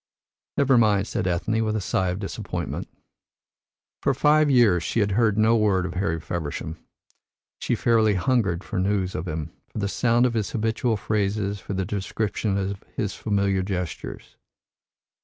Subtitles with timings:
[0.57, 2.87] "Never mind," said Ethne, with a sigh of disappointment.
[4.01, 6.77] For five years she had heard no word of Harry Feversham.
[7.59, 11.73] She fairly hungered for news of him, for the sound of his habitual phrases, for
[11.75, 14.37] the description of his familiar gestures.